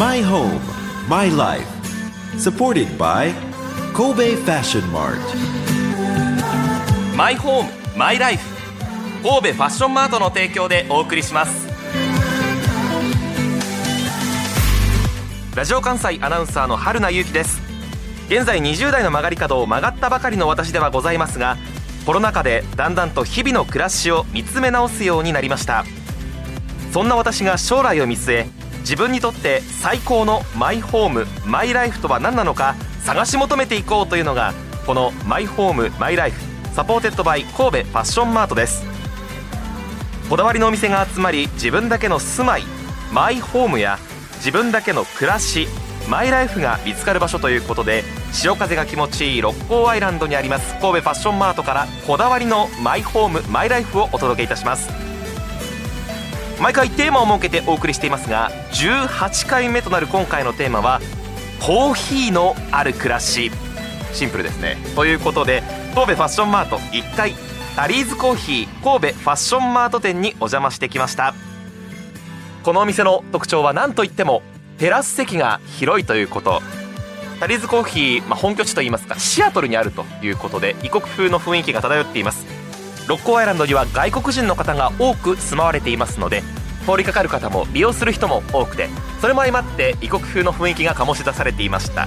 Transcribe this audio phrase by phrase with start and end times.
[0.00, 0.58] My home,
[1.10, 1.68] my life.
[2.38, 3.34] Supported by
[3.92, 5.20] Kobe Fashion Mart.
[7.14, 8.42] マイホームマイライフ
[9.22, 11.68] 神戸ファッションマートの提供でお送りします
[15.54, 17.60] ラジオ関西アナウンサーの春名由紀です
[18.30, 21.58] 現在20代の曲がり角を曲がったばかりの私ではございますが
[22.06, 25.84] コロナ禍でだんだんと日々の暮らしを見つめ直すようになりました
[26.90, 32.74] そんな私が将来を見据え自分にとって最高のマイホームマイライフとは何なのか
[33.04, 34.52] 探し求めていこうというのが
[34.86, 36.40] このマイホームマイライフ
[36.74, 38.90] supported by 神戸ファッションマートです。
[40.30, 42.62] こだわりのお店が集まり自分だけの住まい
[43.12, 43.98] マイホームや
[44.36, 45.66] 自分だけの暮らし
[46.08, 55.09] マイライフが見つかる場所ということで潮風が気持ちいい六甲アイランドにあります神戸ファッションマートからこだわりのマイホームマイライフをお届けいたします。
[56.60, 61.00] 毎回テーマを設けてお送りしていますが18回目となる今回のテーマは
[61.60, 63.50] コーヒーのある暮らし。
[64.12, 64.76] シンプルですね。
[64.96, 65.62] ということで
[65.94, 67.34] 神戸ファッションマート1階
[67.76, 71.34] タリーズコーヒー神戸ファッションマート店にお邪魔してきました。
[72.62, 74.42] このお店の特徴は何といっても
[74.78, 76.60] テラス席が広いということ。
[77.38, 82.59] タリーズコーヒー、まあ、本拠地といいますかシアトルにあるということで異国風の雰囲気が漂っています。
[83.10, 86.44] 六甲アイランドには外国人の方が多く住まわれていますので
[86.86, 88.88] 通りかかる方も利用する人も多くて
[89.20, 92.06] それも相まって異国風の雰囲気が醸し出されていました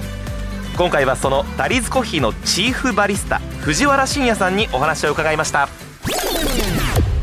[0.78, 5.68] 今回はそのダリーズコーヒーのチーフバリスタ藤原信也さんにお話を伺いました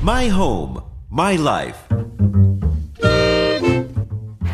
[0.04, 1.91] My home, my life.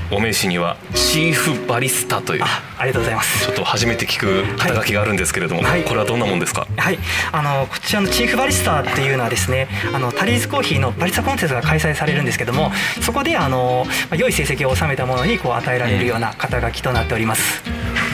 [0.09, 2.43] お名刺にはチーフバリスタという。
[2.43, 3.45] あありがとうございます。
[3.45, 5.83] ちょっと初めて聞く肩書きがあるんですけれども、はい。
[5.83, 6.67] これはどんなもんですか？
[6.77, 6.99] はい、
[7.31, 17.63] あのこちらのチーフバリスタっていうのはですねあのタリーズコーヒーのバリスタコンテストが開催されるんですけどもそこであのまあ良い成績を収めたものにこう与えられるような肩書きとなっております。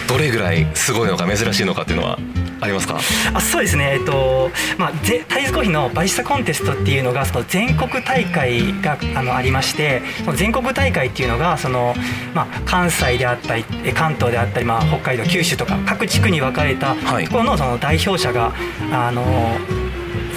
[0.07, 2.17] どれぐらいすごいのか珍しいのかっていうのは？
[2.63, 2.99] ありますか？
[3.33, 11.93] あそうですね、えっとまあ、ぜタリーズコーヒーのバリスタコンテストっていうのがその全国大会があのありましてその全国大会っていうのがその、
[12.33, 17.25] まあ、関西であったりえ関東であったり、まあ、北海道九州とか各地区に分かれたはい。
[17.25, 18.53] ところのその代表者が
[18.91, 19.23] あの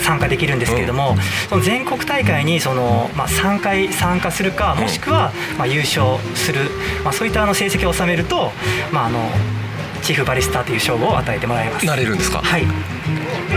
[0.02, 1.16] 参加できるんですけれども、
[1.48, 6.70] その全国大会にその、まあ、3回参加するかもしくは、まあ、優勝する、
[7.02, 8.52] まあ、そういったあの成績を収めると、
[8.92, 9.18] まあ、あの
[10.06, 11.84] チーフバリスタという称号を与えてもらいます。
[11.86, 12.38] なれるんですか？
[12.40, 12.64] はい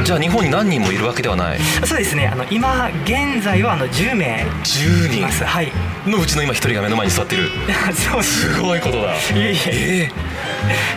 [0.04, 2.28] じゃあ日本に何人もいるわけではないそうですね。
[2.28, 5.38] あの今現在はあの10名10います。
[5.38, 5.72] 人はい。
[6.08, 7.50] のうちの今1人が目の前に座ってる
[7.94, 8.54] そうです。
[8.56, 10.12] すごいことだいえいええ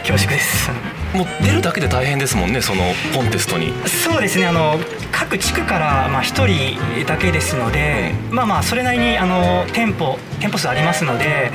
[0.09, 0.71] 恐縮です。
[1.15, 4.47] えもう出るだけで大変ですもんねそのコンテストにそうですね。
[4.47, 4.81] あの
[5.11, 11.51] 各地区からまあ一人だけですので、まあまあそれなりにあの店舗店舗数ありますので、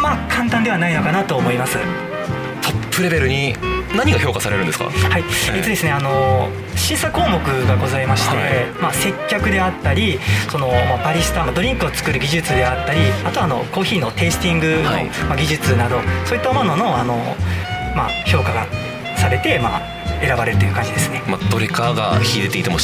[0.00, 1.76] まあ簡単ではないのかなと思います。
[2.94, 3.54] トップレベルに
[3.96, 4.84] 何が評価されるんですか？
[4.84, 8.66] はい、えっとですね、あの審査項目がございまして、はい。
[8.80, 15.06] まあ、接客であったりその、まあ、バリスタ、まあ、ドリンクを作る技術であったりあとはあのコーヒーのテイスティングの、はい。
[15.26, 17.16] まあ、技術などそういったもののあの、
[17.96, 18.64] まあ、評価が
[19.16, 19.82] されて、まあ、
[20.20, 21.22] 選ばれるという感じですね。
[21.26, 22.78] まあ、どれかが秀でていても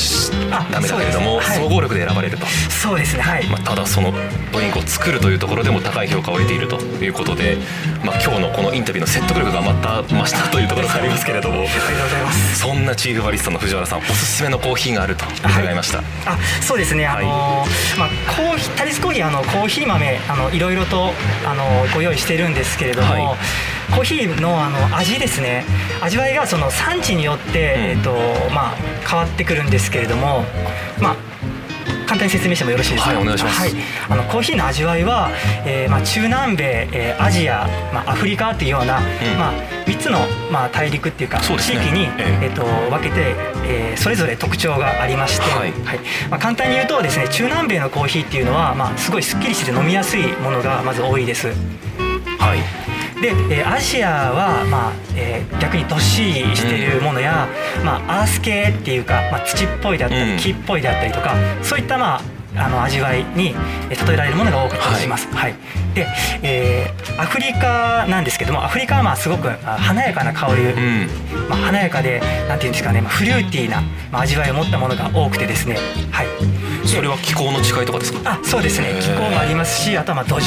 [0.70, 3.22] ダメだけれども、そうですはい総合力で選ばれると、そうですね。
[3.22, 4.12] はい、まあ、ただその
[4.52, 7.58] ドリンクを作るというところでも高い評価を得ているということで、
[8.04, 12.60] まあ、今日のこのインタビューの説得力がまた増したというところがありますけれどもありがとうございます。
[12.60, 17.66] そんなチーフバリスタの藤原さんおすすめのコーヒーがあると伺いました、あそうですね、あの
[17.98, 21.12] まあ、コーヒータリスコーヒーあのコーヒー豆あのいろいろと
[21.46, 21.64] あの
[21.94, 23.38] ご用意してるんですけれども、はい
[23.90, 25.64] コーヒーのあの味ですね。
[26.00, 27.82] 味わいがその産地によって、うん。
[27.82, 28.12] えっと
[28.54, 28.74] まあ、
[29.06, 30.44] 変わってくるんですけれども、
[31.00, 31.16] まあ、
[32.06, 33.10] 簡単に説明してもよろしいですか？
[33.10, 33.60] はいお願いします。
[33.60, 33.70] はい、
[34.08, 35.30] あのコーヒーの味わいは、
[35.66, 39.02] えーまあ、中南米、えーアジア、まあ、アフリカっていうような、ん。
[39.38, 39.52] まあ、
[39.86, 40.18] 3つの、
[40.50, 41.44] まあ、大陸っていうかね。
[41.44, 42.44] 地域に、ええ。
[42.44, 43.34] えっと分けて、
[43.66, 45.72] えーそれぞれ特徴がありまして、はい。
[46.30, 51.48] まあ、簡単に言うとですね中南米のコーヒーっていうのは、まあ、すごいすっきりしてて飲みやすいものがまず多いです。
[52.38, 52.89] はい
[53.20, 57.46] で、えーアジアは、まあえー逆にどっしりしているものや、
[57.84, 60.38] まあ、アース系っていうか、まあ、土っぽいであったり、うん。
[60.38, 62.22] 木っぽいであったりとかそういった、まあ、
[62.56, 63.54] あの味わいに
[63.90, 65.28] えー例えられるものが多かったりします。
[65.28, 65.54] はい。
[65.94, 66.06] で、
[66.42, 71.08] えーアフリカなんですけどもアフリカはまあすごくあ華やかな香り、うん
[71.48, 75.76] まあ、華やかでなんていうんですかね、まあ、フルーティーな、まあ、味わいを持ったものが多くてですね、
[76.10, 76.26] はい。
[76.86, 78.32] それは気候の違いとかですか？
[78.32, 78.94] あそうですね。
[79.00, 80.40] 気候もありますしあとはまあ土壌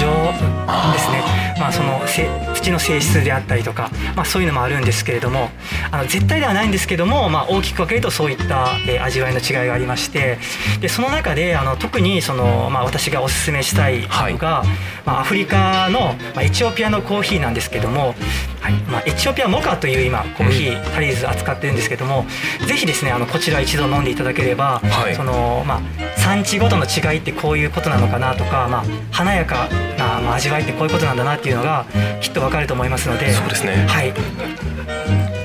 [0.93, 1.23] ですね。
[1.59, 5.49] まあそのせ土の性質であったりとか、まあ、そういうのもあるんですけれども
[5.91, 10.39] あの絶対ではないんですけども、まあ、大きく分けるとそういった、えー味わいの違いがありまして
[10.81, 14.63] でその中であの特にその、まあ、私がおすすめしたいのが、
[15.05, 18.15] まあ、アフリカの、まあ、エチオピアのコーヒーなんですけども、
[18.61, 18.73] はい。
[18.89, 22.25] まあ、エチオピアモカという今コーヒータリーズ扱ってるんですけども、
[22.67, 25.15] ぜひですねあのこちら一度飲んでいただければ、はい。
[25.15, 25.81] そのまあ、
[26.17, 29.67] 産地ごとの違いってこういうことなのかなとか、まあ、華やか
[29.97, 31.85] な、まあ、味わいってこういうことなんだなっていうのが
[32.21, 33.31] きっとわかると思いますので。
[33.33, 33.85] そうですね。
[33.87, 34.13] はい、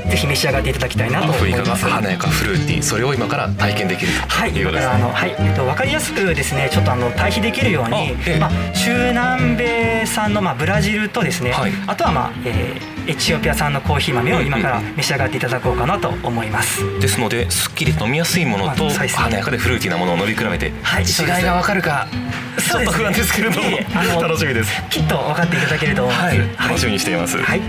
[0.09, 1.89] ぜひ召し上がっていただきたいなとアフリカが思います。
[1.89, 11.73] 華やかフルーティーそれを今から体験できるはい、ということあの、はい、えっと、わかりやすくですね、ちょっとあの対比できるようにまあ、中南米産のまあブラジルとですね、はい。
[11.87, 16.83] あとはまあ、えーエチオピア産のコーヒー豆を今から召し上がっていただこうかなと思います。
[17.01, 22.07] ですのですっきり飲みやすいものと華やかでフルーティーなものを飲み比べてはい違いがわかるか
[22.59, 23.67] ちょっと不安ですけれども
[24.21, 24.83] 楽しみです。
[24.91, 26.27] きっと分かっていただけると思います。
[26.27, 26.69] はい。
[26.69, 27.39] 楽しみにしています。
[27.39, 27.61] はい、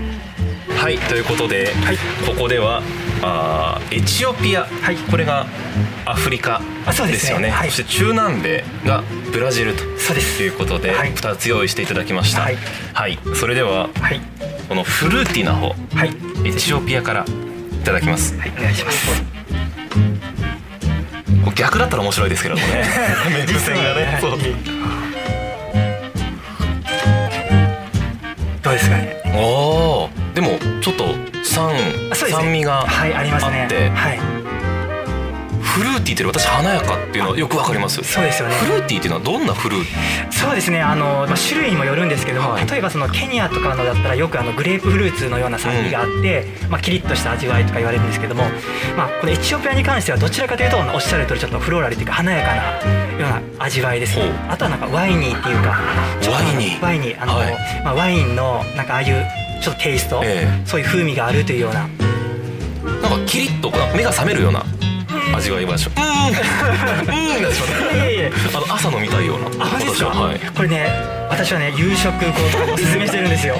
[0.80, 1.96] はいということで、はい。
[2.26, 2.82] ここでは
[3.20, 4.96] あーエチオピア、はい。
[4.96, 5.46] これが
[6.06, 7.50] アフリカでですすね。
[7.50, 7.66] はい。
[7.66, 10.42] よねそして中南米がブラジルとそうです。
[10.42, 11.12] いうことではい。
[11.12, 12.40] 2つ用意していただきました。
[12.40, 12.56] はい、
[12.94, 13.18] はい。
[13.34, 14.22] それでははい、
[14.70, 15.74] このフルーティーな方は
[16.06, 18.38] い、エチオピアからいただきます。
[18.38, 19.22] はい、お願いします。
[21.56, 22.88] 逆だったら面白いですけれどもね。
[23.46, 24.18] 目線がね。
[24.18, 24.38] そう。
[28.62, 29.20] どうですかね？
[29.34, 30.20] おー。
[30.34, 31.04] でもちょっと
[31.44, 31.74] 酸
[32.14, 33.62] 酸味がはい、ありますね。
[33.62, 33.88] あって。
[33.90, 34.18] はい、
[35.60, 38.02] フルーティーっていうのは私華やかっていうのはよくわかります？
[38.02, 38.54] そうですよね。
[38.54, 40.80] フルーティーっていうのはどんなフルーそうですね。
[40.80, 42.66] あの、まあ、種類にもよるんですけども、はい。
[42.66, 48.44] 例えばそのケニアとかのだったらよくあのグレープフルーツのような酸味があって、まあ、キリッとした味わいとか言われるんですけども、
[48.96, 52.90] まあ、このエチオピアに関してはどちらかというとおっしゃる通りちょっとフローラルというか華やかな
[53.20, 54.30] ような味わいですほう。
[54.48, 55.78] あとはなんかワイニーっていうか
[56.30, 56.82] ワイニー。
[56.82, 57.54] ワイニーあの、はい。
[57.84, 59.26] まあ、ワインのなんかああいう
[59.60, 61.80] ちょっとテイスト、えそういう風味があるというような。
[63.02, 64.64] なんかキリッと目が覚めるような
[65.34, 65.90] 味わい場所。
[65.96, 66.02] うん。
[66.02, 67.28] うん。
[67.28, 67.96] なんでしょうね。
[67.96, 69.64] いやいやいやあの朝飲みたいような。
[69.64, 70.38] 私ははい。
[70.38, 70.86] これね
[71.28, 73.56] 私はね夕食後とかおすすめしてるんですよ。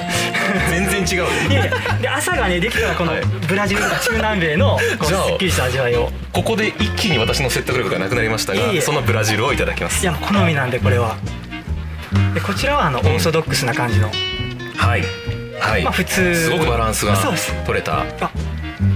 [0.69, 3.21] 全然違ういやいやで朝がねできたらこのはい。
[3.47, 4.95] ブラジルとか中南米のす
[5.33, 6.09] っきりした味わいを。
[6.33, 10.01] ここで一気に私の説得力がなくなりましたがそのブラジルをいただきます。
[10.03, 11.15] いや好みなんでこれは。
[12.33, 14.09] でこちらはあのオーソドックスな感じの、
[14.77, 15.03] はい
[15.61, 16.35] はい、まあ普通。
[16.35, 17.15] すごくバランスが
[17.65, 18.01] 取れた。
[18.01, 18.31] あ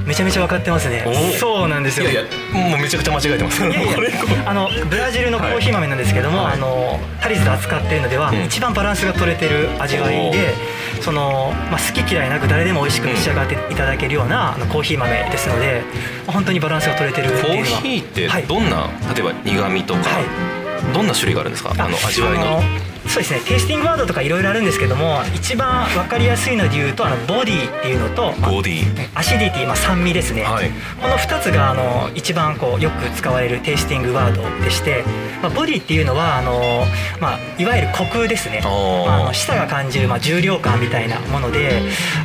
[0.05, 1.05] めちゃめちゃ分かってますね。
[1.39, 2.09] そうなんですよ。
[2.09, 3.63] いやいやもうめちゃくちゃ間違えてます。
[3.63, 3.97] いやいや
[4.45, 6.53] あのブラジルのコーヒー豆なんですけども、はい。
[6.53, 8.43] あのタリーズで扱っているのでは、うん。
[8.43, 10.53] 一番バランスが取れてる味わいで
[11.01, 15.81] その、まあ、好き嫌いなく誰でも美味しく召し上がっていただけるような、あのコーヒー豆ですので
[16.25, 17.81] まあ本当にバランスが取れてるってコーいうのは。
[17.81, 20.93] ヒーってはいどんな、例えば苦味とか、はい。
[20.93, 21.71] どんな種類があるんですか？
[21.71, 22.59] あの味わいの。
[22.59, 22.61] あ
[23.07, 28.85] そうですねテイスティングワードとかいろいろあるんですけども一番分かりやすいので言うとあのボディっていうのと、まあボディ。
[29.15, 30.69] アシディティ、まあ、酸味ですね、はい。
[31.01, 35.03] この2つがあの一番こうよく使われるテイスティングワードでして、
[35.41, 36.85] まあ、ボディっていうのはあの、
[37.21, 38.61] まあ、いわゆるコクですね。
[38.63, 41.81] まあ、あの舌が感じる、まあ、重量感みたいなもので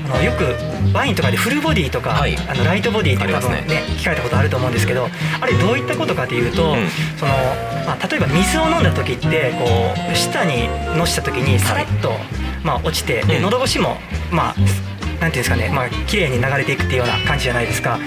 [0.07, 0.45] あのよく
[0.93, 2.37] ワインとかでフルボディとか、はい。
[2.37, 5.09] あのライトボディって多分ねね聞かれたことあると思うんですけど
[5.41, 6.89] あれどういったことかというと、うん。
[7.17, 7.33] その
[7.87, 9.65] まあ、例えば水を飲んだ時ってこ
[10.13, 12.13] う舌にのした時にさらっと、
[12.65, 13.97] まあ、落ちてでうん喉越しも
[14.31, 17.99] まあなんていうんですかねまあ綺麗に流れていくっていうような感じじゃないですか。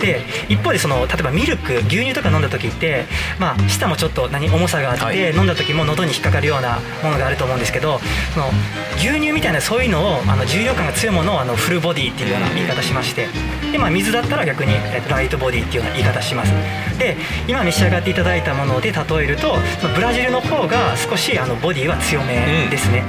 [0.00, 3.06] で一方でその例えばミルク牛乳とか飲んだ時って、
[3.38, 5.34] まあ、舌もちょっと何重さがあって、はい。
[5.34, 8.00] 飲んだ時も喉に引っかかるようなものがあると思うんですけど
[8.34, 8.50] その
[8.96, 13.28] 牛乳みたいなそういうのをあの重量感が強いものをあのフルボディっていうような言い方しまして
[13.72, 16.52] で、まあ、水だったら逆に、えっとライトボディっていうような言い方します。
[16.98, 17.16] で
[17.48, 23.02] 今召し上がっていただいたもので例えるとそのブラジルの方が少しあのボディは強めですね、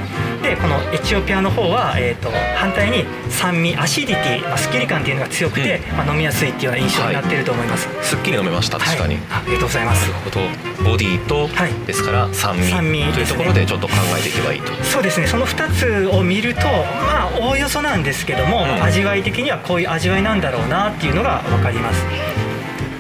[0.46, 10.10] でこのエチオピアの方は、えー、と反対に酸味アシディティ、まあ、スッキリ感っていうのが強くて、まあ、飲みやすいっていうような印象になっていると思います、すっきり飲めました確かに、はいありがとうございます。
[10.10, 10.90] なるほど。
[10.92, 11.74] ボディと、はい。
[11.86, 12.70] ですから酸味。
[12.70, 13.04] 酸味。
[13.14, 14.72] というところでちょっと考えていけばいいと。
[14.84, 15.28] そうですね。
[15.28, 18.84] その2つを見るとまあおおよそなんですけども、うん。
[18.84, 22.45] 味わい的にはこういう味わいなんだろうなっていうのが分かります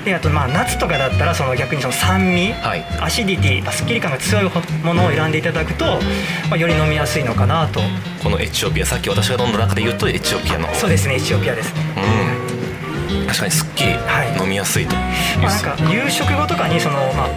[0.05, 2.85] であとまあ夏とかだったらその逆にその酸味、はい。
[3.01, 4.43] アシディティ、まあ、スッキリ感が強い
[4.83, 5.99] ものを選んでいただくと、
[6.47, 7.81] まあ、より飲みやすいのかなと。
[8.23, 10.73] このエチオピアさっき私が飲んだ中で言うとエチオピアの。
[10.75, 11.81] そうですねエチオピアですね。
[13.19, 13.27] うん。
[13.27, 14.41] 確かにすっきりはい。
[14.41, 14.93] 飲みやすいと。
[14.93, 14.99] いう、
[15.41, 17.27] まあ、なんか夕食後とかにその、まあ、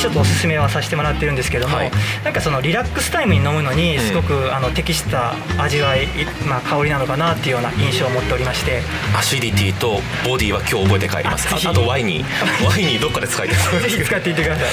[0.00, 1.90] ちょっとおすすめはさせてもらってるんですけども、はい。
[2.24, 6.06] なんかそのリラックスタイムに飲むのにすごく、あの適した味わい、
[6.48, 8.80] まあ、香りなのかなっていうような印象を持っておりまして。
[9.16, 11.54] アシディティとボディは今日覚えて帰ります。
[11.54, 12.28] あとワイニー
[12.66, 13.80] ワイニーどっかで使いたい。
[13.82, 14.64] ぜひ使っていってください。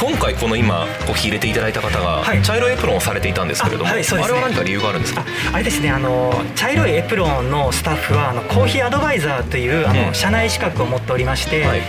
[0.00, 2.42] 今回この今コーヒー入れていただいた方がはい。
[2.42, 5.22] 茶色いエプロンをされていたんですけれども、あれは何か理由があるんですか？
[5.52, 10.14] ああれですねあの茶色いエプロンのスタッフはあのコーヒーアドバイザーというあの、うん。
[10.14, 11.82] 社内資格を持っておりまして、はい。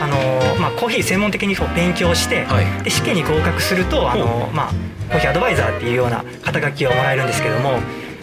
[0.00, 2.84] あのまあ、コーヒー専門的にこう勉強して、はい。
[2.84, 4.72] で試験に合格するとあの、まあ、
[5.10, 7.78] コーヒーアドバイザーっていうような肩書きをもらえるんですけども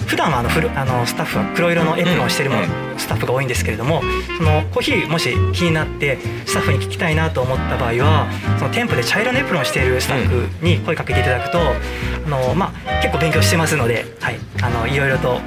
[0.07, 4.01] 普段はあのフルあのスタッフは黒色のエプロンをしてるも、うんスタッフが多いんですけれども
[4.37, 8.27] そのコーヒーもし気になってスタッフに聞きたいなと思った場合は
[8.59, 15.39] その店舗で茶色のエプロンをしているスタッフに声かけていただくと、あのまあ、結構勉強してますので、はい、あのいろいろと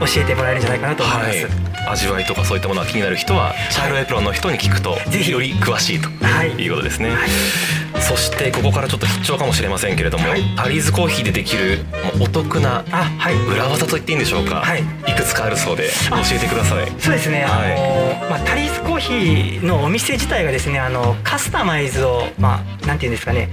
[0.00, 1.28] 教えてもらえるんじゃないかなと思います。
[1.28, 1.46] はい、
[1.92, 5.30] 味わいとかそういったものが気になる人は茶色いエプロンの人に聞くとぜひ。
[5.30, 6.50] より詳しいとはい。
[6.50, 7.28] いうことですね、はい。
[8.00, 10.42] そしてここからちょっと必聴かもしれませんけれども、はい。
[10.56, 11.84] タリーズコーヒーでできる
[12.20, 12.84] お得な
[13.52, 14.82] 裏技と言っていいんでしょうか、はい。
[15.14, 16.86] くつかあるそうで教えてください。
[16.98, 17.72] そうですね、はい。
[17.74, 23.48] あのまあ、タリーズコーヒーのお店自体がですねあのカスタマイズを、まあ、なんていうんですかね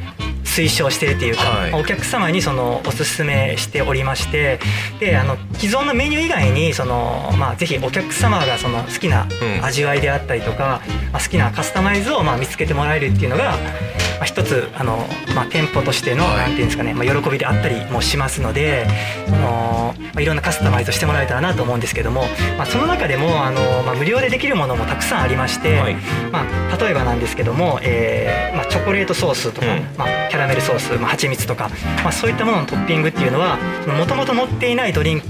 [0.58, 1.74] 推奨しているっていうか、はい。
[1.74, 4.60] お客様にそのおすすめしておりまして
[5.00, 9.66] であの既存のメニュー以外にその、まあ、ぜひお客様がその好きなうん。
[9.66, 16.38] 味わいであったりとか、まあ、好きなカスタマイズをまあ見つけてもらえるっていうのが、まあ、一つあの、まあ、店舗としての、はい。
[16.38, 18.88] なんていうんですかね、まあ、喜びであったりもしますので
[19.28, 22.24] あの、まあ、いろんなカスタマイズをしてもらえたらなと思うんですけども、
[22.58, 25.96] まあ、その中でもあの、まあ、無料でできるものもたくさんありまして、はい。
[26.32, 29.84] まあ、例えばなんですけども、えーまあ、チョコレートソースとか、うん。
[29.98, 31.70] まあ、キャラメルソース、まあ、蜂蜜とか、
[32.04, 35.26] まあ、そういったもののトッピングっていうのはもともと載っていないドリンク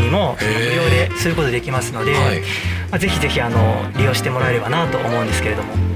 [0.00, 2.40] にも無料ですることできますので、はい
[2.90, 5.89] まあ、ぜひぜひあの利用してもらえればなと思うんですけれども。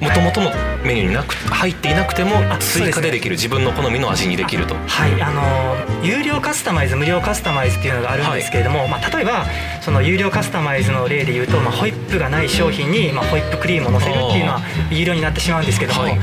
[0.00, 0.50] もともとの
[0.84, 4.74] メニューになく入っていなくても追加でできる自分の好みの味にできると。
[4.74, 9.46] はい、あの有料カスタマイズ無料カスタマイズっていうのがあるんですけれども、まあ、例えば
[9.80, 14.60] その有料カスタマイズの例で言うと、まあ、ホイップがない商品に、まあ、ホイップクリームを乗せるっていうのは
[14.90, 16.18] 有料になってしまうんですけども、はい。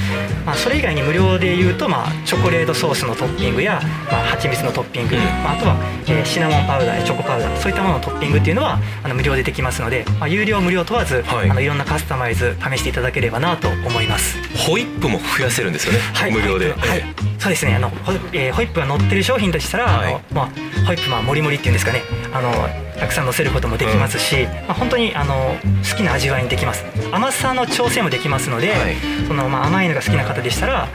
[0.46, 5.22] まあ、それ以外に無料で言うと、まあ、チョコレートソースのトッピングや、まあ、蜂蜜のトッピング、うん。
[5.22, 5.75] まあ、あとは、
[6.08, 14.38] えーシナモンパウダーやチョコパウダーそういったもののトッピングっていうのはあの無料でできますので、まあ、有料無料問わず、はいい、あのいろんなカスタマイズ試していただければなと思います。
[14.58, 17.00] ホイップも増やせるんですよね、はい、無料で、はい。
[17.00, 17.03] え、
[17.39, 17.75] そうですね。
[17.75, 20.13] あのホ,、えーホイップが乗ってる商品としたら、はい。
[20.13, 20.46] あのまあ、
[20.86, 22.01] ホイップまあもりもりっていうんですかね。
[22.34, 22.51] あの
[23.00, 25.58] たくさん乗せることもできますし、まあ、本当にあの
[25.89, 26.86] 好きな味わいにできます。
[27.12, 28.96] 甘さの調整もできますので、はい。
[29.27, 30.88] そのまあ、甘いのが好きな方でしたら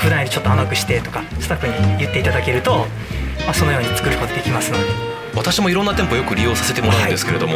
[0.00, 2.86] 普段よりちょっと甘くしてとかスタッフに言っていただけると、
[3.44, 7.54] まあ、そのように作ることできますので私もいろんな店舗よく利用させてもらうんですけれども、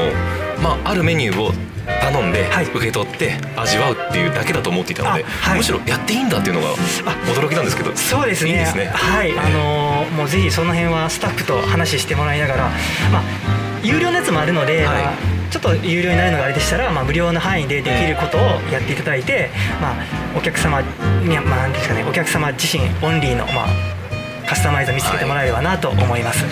[0.62, 1.52] まあ、あるメニューを
[1.87, 2.66] 頼んではい。
[2.66, 5.58] 受け取って味わうっていうだけだと思っていたので、あはい。
[5.58, 6.75] むしろやっていいんだっていうのが
[7.35, 8.50] 驚きなんですけどそうですね。
[8.50, 8.87] いいんですね。
[8.87, 12.70] はい、ええあのーもうぜひその辺はスタッフと話してもらいながら、
[13.12, 13.23] まあ、
[13.82, 15.04] 有料のやつもあるので、はい。
[15.04, 19.49] まあちょっと有料になるのがあれでしたら、まあ、無料の範囲でできることをやっていただいて、
[19.80, 20.04] まあ、
[20.37, 23.68] お客様には、まあ、なんですかねお客様自身オンリーの、まあ、
[24.49, 26.45] カスタマイズを見つけてもらえればなと思います。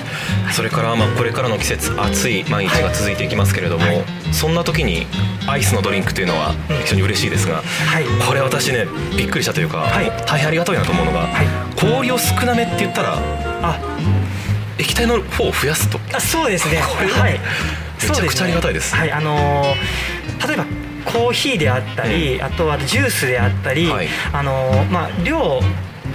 [0.52, 4.04] それからまあこれからの季節暑い毎日が続いていきますけれども、はい。
[4.32, 5.06] そんな時に
[5.46, 6.76] アイスのドリンクというのはうん。
[6.82, 8.04] 非常に嬉しいですが、はい。
[8.28, 8.86] これ私ね
[9.16, 10.10] びっくりしたというか、はい。
[10.26, 11.46] 大変ありがたいなと思うのが、はい。
[11.80, 13.18] 氷を少なめって言ったら
[13.62, 13.78] あ。
[14.78, 15.98] 液体の方を増やすと。
[16.14, 16.82] あそうですね。
[16.86, 17.40] これははい。
[18.02, 18.94] めちゃくちゃありがたいです。
[18.94, 19.10] はい。
[19.12, 19.74] あのー
[20.46, 20.66] 例えば
[21.06, 24.08] コーヒーであったり、あとはジュースであったり、はい。
[24.32, 25.62] あのーまあ量を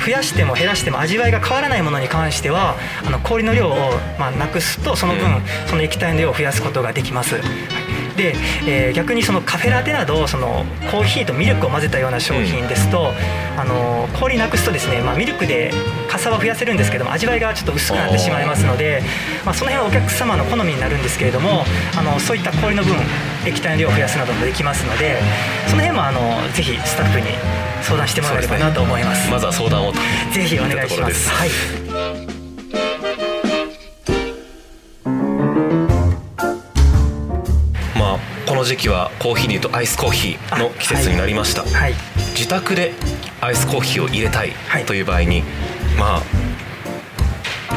[0.03, 3.75] 増やしても減らしても味わいが変わらないものに関してはあの氷の量を、
[4.19, 5.41] まあ、なくすとその分、うん。
[5.67, 7.35] その液体の量を増やすことができます。
[7.35, 7.43] はい。
[8.17, 8.35] で、
[8.67, 13.11] えー逆にそのカフェラテなどそのコーヒーとミルクを混ぜたような商品ですと、
[13.57, 15.71] あの氷なくすとですね、まあ、ミルクで
[16.09, 19.01] かさは増やせるんですけども味わいがちょっと薄くなってしまいますので、
[19.45, 21.63] まあ、その辺はお客様の好みになるんですけれども
[21.97, 22.95] あのそういった氷の分
[23.45, 25.17] 液体の量を増やすなどもできますので
[25.67, 26.19] その辺もあの
[26.53, 27.27] ぜひスタッフに
[27.83, 29.29] 相談してもらえればなと思います。
[29.29, 29.97] まずは相談をと
[30.33, 31.29] ぜひお願いします。
[31.29, 31.49] はい。
[37.97, 41.93] まあこの時期はコーヒーでいうとアイスコーヒーの季節になりました、はい。
[42.33, 42.93] 自宅で
[43.41, 45.43] アイスコーヒーを入れたいはいという場合に、
[45.97, 46.21] まあ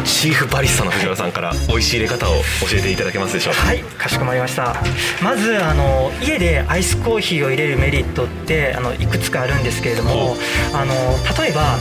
[0.05, 2.35] チーフバリスタの藤原さんから美味しい入れ方を
[2.69, 3.61] 教えていただけますでしょうか？
[3.61, 4.77] はい、かしこまりました。
[5.23, 10.37] まずあの家でアイスコーヒーを入れるメリットってあのいくつかあるんですけれども、
[10.73, 10.93] あの
[11.43, 11.79] 例えば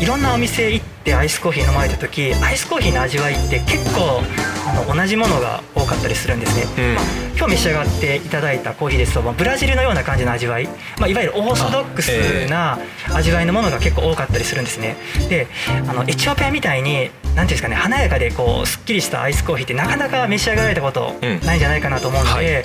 [0.00, 4.22] いろんなお店行ってアイスコーヒー飲まれた時、アイスコーヒーの味わいって結構
[4.66, 6.94] あの同じものが多かったりするんですね、うん。
[6.94, 7.04] まあ、
[7.36, 10.66] 今日召し上がっていただいたコーヒーですと、まあ、ブラジルのような感じの味わい、
[10.98, 12.10] まあ、いわゆるオーソドックス
[12.48, 12.78] な
[13.14, 14.96] 味わいのものが結構多かったりするんですね。
[15.28, 15.48] で
[15.88, 21.40] あのエチオピアみたいになんていうんですかね華やかでこうすっきりしたアイスコーヒーってなかなか召し上がられたことうん。
[21.40, 22.64] ないんじゃないかなと思うので、はい。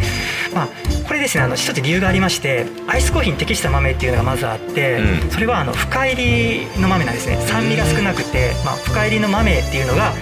[0.54, 0.68] まあ、
[1.08, 5.32] これですねあの一つ理由がありましてアイスコーヒーに適した豆っていうのがまずあって、うん。
[5.32, 7.38] それはあの深入りの豆なんですね。
[7.42, 10.14] 酸味が少なくて、まあ、深入りの豆っていうのが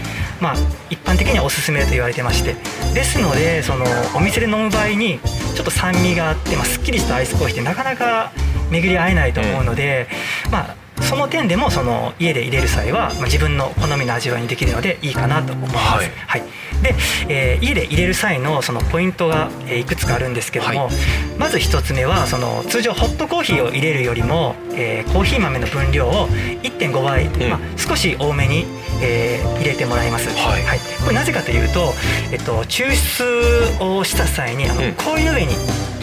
[0.42, 0.56] まあ、
[0.90, 2.56] 一般的にはおすすめと言われてまして
[2.94, 5.20] ですのでそのお店で飲む場合に
[5.56, 8.34] ちょっと酸味があって、まあ、すっきりしたアイスコーヒーってなかなか
[8.70, 10.08] 巡り合えないと思うので、
[10.52, 10.73] まあ
[11.04, 15.86] その点でもその家で入れる際は、まあ、自分の好みの味わいにできるのでいいかなと思います。
[15.98, 16.12] はい。
[16.28, 16.42] はい、
[16.82, 16.96] で、
[17.30, 20.94] えー家で入れる際のそのポイントが、えーいくつかあるんですけども、はい。
[21.38, 27.50] まず一つ目はその通常ホットコーヒーを入れるよりも、えーコーヒー豆の分量を1.5倍、ん。
[27.50, 28.66] まあ、少し多めに、
[29.02, 30.30] えー入れてもらいます。
[30.30, 30.62] はい。
[31.04, 31.94] これなぜかというと、
[32.32, 34.94] えっと、抽出をした際にあの、うん。
[34.94, 35.54] 氷の上に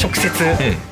[0.01, 0.29] 直接、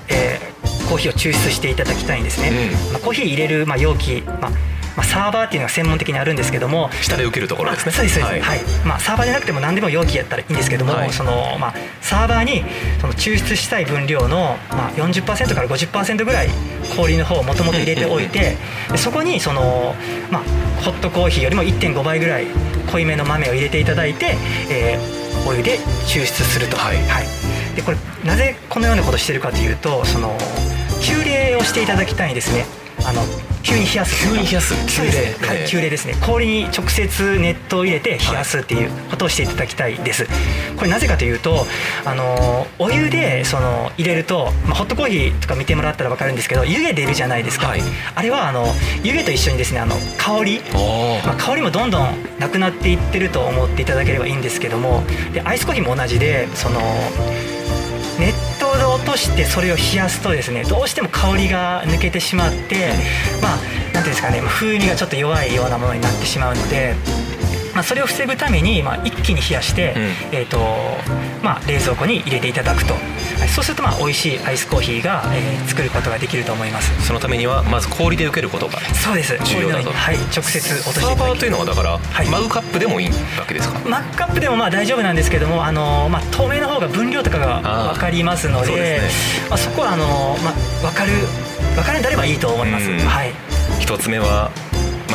[0.09, 0.48] えー
[0.89, 2.71] コーヒーを抽出していただきたいんですね。
[2.89, 4.51] うまあコーヒー入れる、まあ、容器、まあ
[4.97, 7.93] まあ、サーバーっていうのが専門的にあるんですけども下で受けるところですね。
[7.93, 8.59] あそうですそうです、ははい。
[8.59, 11.13] いまあ、サーバーじゃなくても何でも容器やったらいいんですけども、はい。
[11.13, 12.65] そのまあ、サーバーに
[13.01, 16.49] その抽出したい分量の、まあ、40%から50%ぐらい
[16.97, 18.57] 氷の方をもともと入れておいて
[18.91, 19.95] でそこにその、
[20.33, 20.43] まあ、
[20.83, 22.47] ホットコーヒーよりも1.5倍ぐらい
[22.91, 24.37] 濃いめの豆を入れていただいて、
[24.69, 26.77] えーお湯で抽出すると。
[26.77, 26.99] はい。
[27.77, 30.37] でこれなぜこのようなことをしてるかというとその
[31.03, 32.65] 急冷をしていただきたいんですね。
[33.05, 33.23] あの
[33.63, 34.29] 急に冷やす。
[34.29, 34.75] 急に冷やす。
[34.87, 35.09] 急冷
[35.47, 36.15] はい急冷ですね。
[36.25, 40.27] 氷に直接熱湯を入れて冷やすっていうことをしていただきたいです。
[40.77, 41.67] これなぜかというと
[42.05, 47.83] あのお湯でその入れると、まあ、ホットコーヒーとか見てもらったら分かるんですけど湯気出るじゃないですか、はい。
[48.15, 48.67] あれはあの
[49.03, 50.61] 湯気と一緒にですねあの香り。
[51.25, 55.03] まあ、香りもどんどんなくなっていってると思っていただければいいんですけども。
[55.33, 56.81] でアイスコーヒーも同じでその
[58.19, 58.48] 熱
[58.79, 62.93] 湯で落としてそれを冷やすとですねどうしても香りが抜けてしまって
[63.43, 66.95] まあなんていうんですかね風味がちょっと弱いようなものになってしまうので。
[67.79, 70.03] まあ、それを防ぐために、まあ、一気に冷やして、うん。
[70.37, 70.59] えーと
[71.45, 73.03] まあ、冷蔵庫に入れていただくと、はい
[73.55, 77.07] そうするとまあ美味しいアイスコーヒーが、えー作ることができると思います。
[77.07, 79.39] そのためにはまず氷で受けることがそうです。
[79.45, 79.93] 重要だと。
[79.93, 82.29] はい、直接落としてサーバーというのはだから、はい。
[82.29, 83.09] マグカップでもいい
[83.39, 83.79] わけですか？
[83.89, 90.55] マックカップでもまあ大丈夫なんですけども、あのまあ、透明の方が分量とかが分かりますのでそうですまあ、そこはあの、まあ、
[90.91, 91.13] 分かる
[91.77, 92.91] 分かるんであればいいと思います。
[92.91, 92.99] うん。
[92.99, 93.33] はい。
[93.79, 94.51] 一つ目は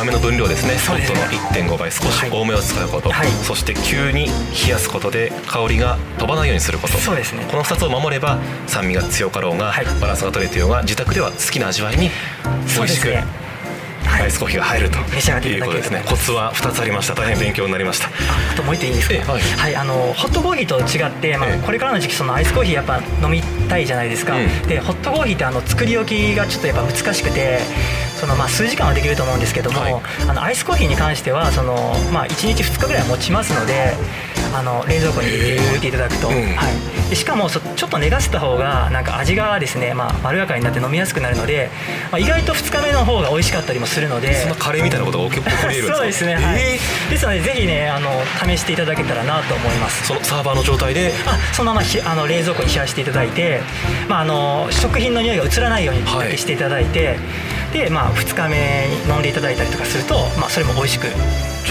[0.04, 0.74] 豆の分量ですね。
[0.86, 3.28] ホットの1.5倍少し多めを使うこと、はい。
[3.28, 4.26] そして急に
[4.66, 6.98] 冷やすことで香りが飛ばないようにすること。
[6.98, 7.46] そうですね。
[7.50, 9.86] この2つを守れば酸味が強かろうが、はい。
[10.00, 12.10] バランスが取れていようが自宅では好きな味わいに
[12.76, 13.14] 美味しく
[14.06, 16.04] アイスコーヒーが入るといいうことですね。
[16.06, 17.14] コツは2つありました。
[17.14, 18.08] 大変勉強になりました。
[18.08, 18.10] あ
[18.52, 19.40] あともう一点いいですか、ええはい。
[19.40, 24.68] はい、あのホットコーヒーと違って、まあええ、これからの時期そのアイスコーヒーやっぱ飲みたいじゃないですか、うん。
[24.68, 27.60] でホットコーヒーってあの作り置きがちょっとやっぱ難しくて
[28.24, 29.94] そのまあ数時間はできると思うんですけども、はい。
[30.26, 31.74] あのアイスコーヒーに関してはその、
[32.10, 33.92] まあ、1日2日ぐらいは持ちますので
[34.54, 36.34] あの冷蔵庫に入れておいていただくと、うん。
[36.34, 41.68] はい、でしかもそちょっと寝かせた方がなんか味がですね、まあ、まろやかになって飲みやすくなるので、
[42.10, 44.32] まあ、意外と2日目の方が美味しかったりもするので。
[44.34, 46.60] そんなカレーみたいなことが起こり得るんですか そうですね、はい。
[46.60, 46.78] え
[47.10, 48.10] ですのでぜひねあの
[48.42, 50.04] 試していただけたらなと思います。
[50.04, 51.12] ーそのサーバーの状態で？
[51.26, 53.60] あそのままひあの冷蔵庫に冷やしていただいて、
[54.08, 57.18] まあ、あの食品の匂いが移らないようにだけしていただいて、
[57.74, 61.08] で、まあ、2日目に飲んでいただいたりとかすると、まあ、それも美味しく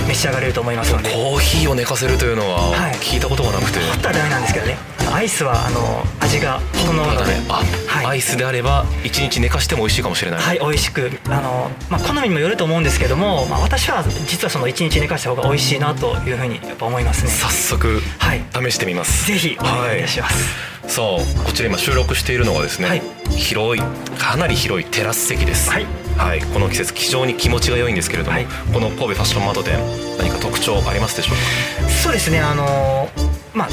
[0.02, 1.12] 召し上がれると思いますので。
[1.12, 2.94] コーヒーを寝かせるというのははい。
[2.96, 4.78] 聞いたことがなくて、ホットはダメなんですけどね。
[5.12, 7.34] アイスはあの味が整うので。
[7.50, 8.06] あ、はい。
[8.06, 11.12] アイスであれば一日寝かしても美味しいかもしれない、はい、美味しく。
[11.26, 17.32] あの、まあ、好みにもよると思うんですけども、まあ、私は実はその1日寝かした方が美味しいなというふうにやっぱ思いますね。
[17.32, 18.44] 早速はい。
[18.54, 20.46] 試してみます、ぜひお願いいたします、
[20.88, 23.02] そうこちら今収録しているのがですね、はい。
[23.36, 23.84] 広い
[24.18, 25.70] かなり広いテラス席です。
[25.70, 28.46] はいはいこの季節非常に気持ちが良いんですけれども、はい。
[28.74, 29.78] この神戸ファッションマート店
[30.18, 33.10] 何か特徴ありますでしょうそうですねあの
[33.54, 33.70] まあ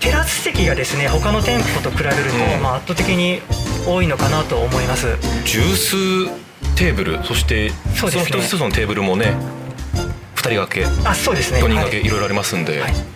[0.00, 2.20] テラス席がですね他の店舗と比べると、
[2.56, 2.62] うん。
[2.62, 3.40] まあ、圧倒的に
[3.86, 5.16] 多いのかなと思います。
[5.16, 9.34] かジューステーブルそしてその一つ一つのテーブルもね
[10.36, 11.60] 2人掛けあそうですね。
[11.60, 12.06] 4人掛けはい。
[12.06, 13.15] いろいろありますんで、はい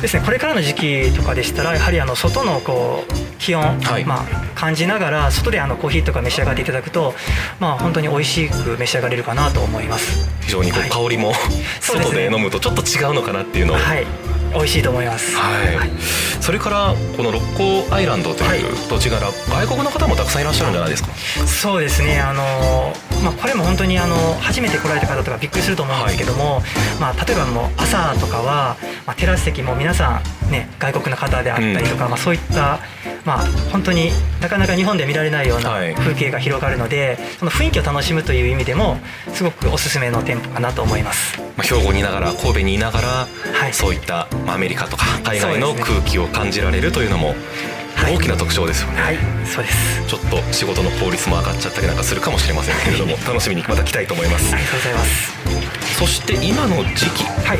[0.00, 4.04] ですねこれからの時期とかでしたらやはりあの外のこう気温、はい。
[4.04, 7.14] まあ、感じながら外であのコーヒーとか召し上がっていただくと、
[7.58, 10.28] まあ、本当に美味しく召し上がれるかなと思います。
[10.42, 10.90] 非常にこうはい。
[10.90, 11.32] 香りも
[11.80, 12.28] そうですね。
[12.28, 14.06] 外で飲むとちょっと違うのかなっていうのをはい
[14.52, 15.36] 美味しいと思います。
[15.36, 15.90] はい、はい、
[16.40, 21.12] それからこの六甲アイランドという土地柄、外国の方もたくさんいらっしゃるんじゃないですか？
[21.46, 22.20] そうですね。
[22.20, 26.62] あの、まあ、これも本当にあの初めて来られた方とかびっくりすると思うんですけども、はい、
[27.00, 32.80] まあ、例えばもう朝とかは、まあ、テラス席も皆さん、ね、外国の方であったりとか、うん、まあ、そういった
[33.24, 38.98] まあ、本当になかなか日本で見られないような風景が広がるので、その雰囲気を楽しむという意味でも
[39.32, 47.34] すごくおすすめの店舗かなと思います、まあ、兵庫にいながら神戸にいながら、はい、そういったアメリカとか海外の空気を感じられるというのも
[48.02, 50.06] 大きな特徴ですよね、はい、そうです。
[50.06, 54.54] ちょっと仕事の効率も上がっちゃったりなんかするかもしれませんけれども楽しみにまた来たいと思います。
[54.54, 55.98] ありがとうございます。
[55.98, 57.58] そして今の時期、はい、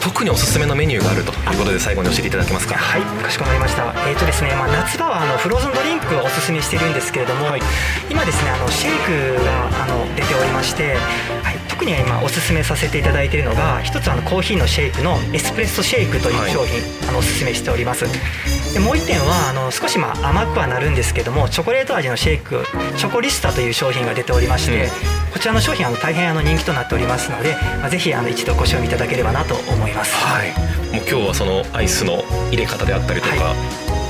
[0.00, 1.54] 特におすすめのメニューがあるとい。
[1.54, 2.74] うことで最後に教えていただけますか？
[2.74, 3.02] はい。
[3.22, 3.84] かしこまりました。
[4.08, 7.60] えっ、ー、とですね、まあ、夏場はあのフローズンドリンクをおすすめしているんですけれども、はい、
[8.10, 10.94] 今ですねあのシェイクがあの出ておりまして、
[11.42, 18.04] はい、特に今おすすめさせていただいているのが一つあのコーヒーのシェイクのエスプレッソシェイクという商品、はい、あのおすすめしております。
[18.72, 22.64] でもう一点はあの少しまあ甘くはなるんですけどもチョコレート味のシェイク
[22.96, 24.90] チョコリスタという商品が出ておりまして、うん、
[25.32, 30.50] こちらの商品は大変あの人気となっておりますので、まあ、ぜひあの一度ご賞味いただければなと思います、はい、
[30.94, 33.56] もう今日はそのアイスの入れ方であったりとか、はい。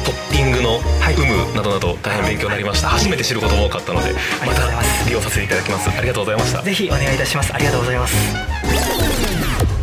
[0.04, 0.80] トッピングの
[1.10, 4.14] 有無などなど大変勉強になりました、はい、初めて知ることも多かったので
[4.46, 4.62] また
[5.06, 5.90] 利用させていただきます。
[5.90, 6.62] ありがとうございました。
[6.62, 7.54] ぜひお願いいたします。
[7.54, 8.16] ありがとうございます。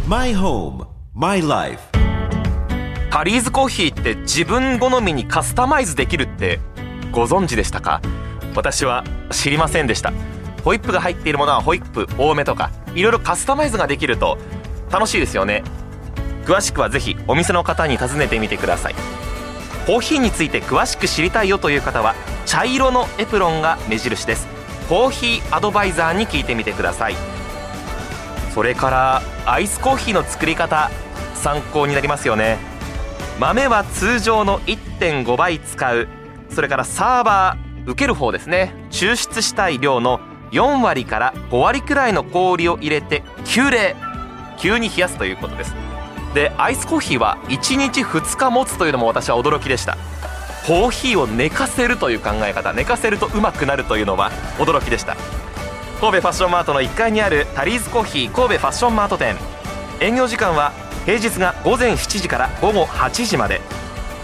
[0.07, 1.79] My home my life.
[3.11, 6.59] タリーズコーヒーって自分好みにカスタマイズできるって
[7.11, 8.01] ご存知でしたか？
[8.55, 10.11] 私は知りませんでした
[10.67, 14.37] ホイップが入っているものはホイップ多めとかいろいろカスタマイズができると
[14.91, 15.63] 楽しいですよね。
[16.43, 18.95] 詳しくはぜひお店の方に尋ねてみてください。
[19.85, 24.45] コーヒーについて詳しく知りたいよという方は茶色のエプロンが目印です。
[24.89, 27.15] コーヒーアドバイザーに聞いてみてください。
[28.53, 30.91] それからアイスコーヒーの作り方
[31.33, 32.57] 参考になりますよね。
[33.39, 36.09] 豆は通常の1.5倍使う。
[36.49, 38.73] それからサーバー受ける方ですね。
[38.91, 40.19] 抽出したい量の
[40.51, 43.95] 4割から5割くらいの氷を入れて急冷
[44.57, 45.75] 急に冷やすということです。
[46.33, 49.97] でアイスコーヒーは1日2日持つというのも私は驚きでした。
[50.65, 55.15] コーヒーを寝かせるという考え方寝かせるとうまくなるというのは驚きでした。
[56.01, 59.35] 神戸ファッションマートの1階にあるタリーズコーヒー神戸ファッションマート店。
[59.99, 60.73] 営業時間は
[61.05, 63.61] 平日が午前7時から午後8時まで。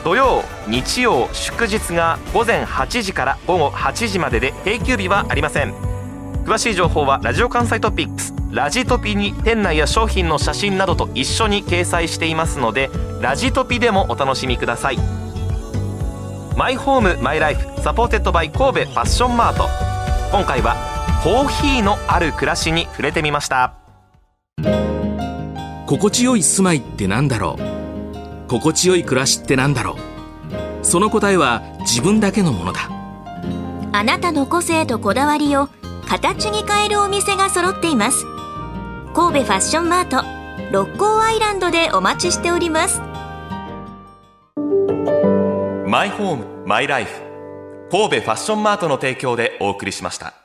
[0.03, 5.92] 土曜日曜祝日が午前8時から午後8時までで定休日はありません。
[6.43, 12.89] 詳しい情報はラジオ関西トピックスラジトピに店内や商品の写真などと一緒に掲載していますので
[13.21, 14.97] ラジトピでもお楽しみください。
[16.57, 19.69] マイホームマイライフ supported by 神戸ファッションマート。
[20.31, 20.75] 今回は
[21.23, 23.75] コーヒーのある暮らしに触れてみました。
[25.87, 28.49] 心地よい住まいってなんだろう？
[28.49, 29.95] 心地よい暮らしってなんだろ
[30.81, 30.85] う？
[30.85, 32.89] その答えは自分だけのものだ。
[33.93, 35.69] あなたの個性とこだわりを
[36.13, 38.27] 形に変えるお店が揃っています。
[39.15, 40.23] 神戸ファッションマート
[40.71, 43.01] 六甲アイランドでお待ちしております。
[45.87, 47.11] マイホームマイライフ
[47.89, 50.42] 神戸ファッションマートの提供でお送りしました。